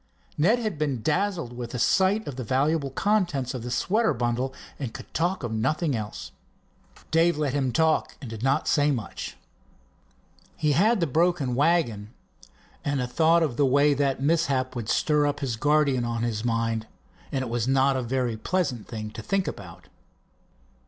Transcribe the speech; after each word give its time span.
Ned 0.35 0.57
had 0.57 0.79
been 0.79 1.03
dazzled 1.03 1.53
with 1.53 1.69
the 1.73 1.77
sight 1.77 2.25
of 2.27 2.35
the 2.35 2.43
valuable 2.43 2.89
contents 2.89 3.53
of 3.53 3.61
the 3.61 3.69
sweater 3.69 4.15
bundle, 4.15 4.51
and 4.79 4.95
could 4.95 5.13
talk 5.13 5.43
of 5.43 5.51
nothing 5.51 5.95
else. 5.95 6.31
Dave 7.11 7.37
let 7.37 7.53
him 7.53 7.71
talk, 7.71 8.17
and 8.19 8.27
did 8.27 8.41
not 8.41 8.67
say 8.67 8.89
much. 8.89 9.37
He 10.57 10.71
had 10.71 11.01
the 11.01 11.05
broken 11.05 11.53
wagon 11.53 12.15
and 12.83 12.99
a 12.99 13.05
thought 13.05 13.43
of 13.43 13.57
the 13.57 13.65
way 13.67 13.93
that 13.93 14.19
mishap 14.19 14.75
would 14.75 14.89
stir 14.89 15.27
up 15.27 15.39
his 15.41 15.55
guardian 15.55 16.03
on 16.03 16.23
his 16.23 16.43
mind, 16.43 16.87
and 17.31 17.43
it 17.43 17.49
was 17.49 17.67
not 17.67 17.95
a 17.95 18.01
very 18.01 18.35
pleasant 18.35 18.87
thing 18.87 19.11
to 19.11 19.21
think 19.21 19.47
about. 19.47 19.85